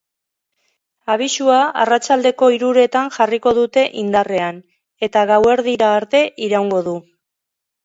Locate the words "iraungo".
6.51-6.85